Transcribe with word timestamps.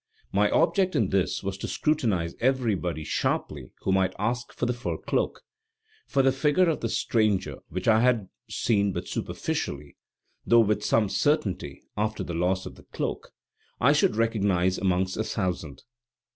My 0.31 0.49
object 0.49 0.95
in 0.95 1.09
this 1.09 1.43
was 1.43 1.59
to 1.59 1.67
scrutinize 1.67 2.33
everybody 2.39 3.03
sharply 3.03 3.71
who 3.83 3.91
might 3.91 4.15
ask 4.17 4.51
for 4.51 4.65
the 4.65 4.73
fur 4.73 4.97
cloak; 4.97 5.43
for 6.07 6.23
the 6.23 6.31
figure 6.31 6.67
of 6.69 6.79
the 6.79 6.89
stranger, 6.89 7.57
which 7.69 7.87
I 7.87 7.99
had 8.01 8.27
seen 8.49 8.93
but 8.93 9.07
superficially, 9.07 9.97
though 10.43 10.61
with 10.61 10.83
some 10.83 11.07
certainty, 11.07 11.83
after 11.95 12.23
the 12.23 12.33
loss 12.33 12.65
of 12.65 12.77
the 12.77 12.83
cloak, 12.85 13.29
I 13.79 13.93
should 13.93 14.15
recognize 14.15 14.79
amongst 14.79 15.17
a 15.17 15.23
thousand. 15.23 15.83